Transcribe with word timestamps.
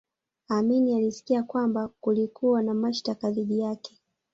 amin 0.47 0.93
alisikia 0.95 1.43
kwamba 1.43 1.87
kulikuwa 2.01 2.63
na 2.63 2.73
mashtaka 2.73 3.31
dhidi 3.31 3.59
yake 3.59 3.99